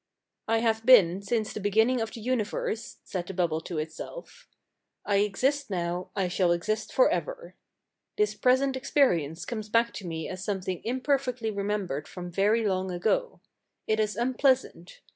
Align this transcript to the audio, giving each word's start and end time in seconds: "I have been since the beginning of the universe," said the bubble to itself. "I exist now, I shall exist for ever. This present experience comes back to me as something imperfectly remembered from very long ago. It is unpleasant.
"I 0.47 0.61
have 0.61 0.83
been 0.83 1.21
since 1.21 1.53
the 1.53 1.59
beginning 1.59 2.01
of 2.01 2.09
the 2.11 2.21
universe," 2.21 2.97
said 3.03 3.27
the 3.27 3.35
bubble 3.35 3.61
to 3.61 3.77
itself. 3.77 4.47
"I 5.05 5.17
exist 5.17 5.69
now, 5.69 6.09
I 6.15 6.27
shall 6.27 6.51
exist 6.53 6.91
for 6.91 7.11
ever. 7.11 7.53
This 8.17 8.33
present 8.33 8.75
experience 8.75 9.45
comes 9.45 9.69
back 9.69 9.93
to 9.93 10.07
me 10.07 10.27
as 10.27 10.43
something 10.43 10.81
imperfectly 10.83 11.51
remembered 11.51 12.07
from 12.07 12.31
very 12.31 12.65
long 12.67 12.89
ago. 12.89 13.41
It 13.85 13.99
is 13.99 14.15
unpleasant. 14.15 15.01